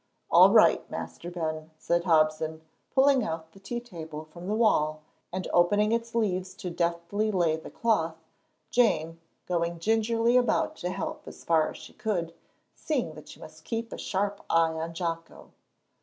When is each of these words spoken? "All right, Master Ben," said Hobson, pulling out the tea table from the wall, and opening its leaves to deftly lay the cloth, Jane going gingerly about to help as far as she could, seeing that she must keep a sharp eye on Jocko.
"All 0.31 0.49
right, 0.49 0.89
Master 0.89 1.29
Ben," 1.29 1.69
said 1.77 2.05
Hobson, 2.05 2.63
pulling 2.95 3.23
out 3.23 3.51
the 3.51 3.59
tea 3.59 3.79
table 3.79 4.25
from 4.25 4.47
the 4.47 4.55
wall, 4.55 5.03
and 5.31 5.47
opening 5.53 5.91
its 5.91 6.15
leaves 6.15 6.55
to 6.55 6.71
deftly 6.71 7.29
lay 7.29 7.55
the 7.55 7.69
cloth, 7.69 8.17
Jane 8.71 9.19
going 9.45 9.77
gingerly 9.77 10.37
about 10.37 10.75
to 10.77 10.89
help 10.89 11.27
as 11.27 11.43
far 11.43 11.69
as 11.69 11.77
she 11.77 11.93
could, 11.93 12.33
seeing 12.73 13.13
that 13.13 13.29
she 13.29 13.39
must 13.39 13.63
keep 13.63 13.93
a 13.93 13.97
sharp 13.99 14.43
eye 14.49 14.73
on 14.73 14.95
Jocko. 14.95 15.51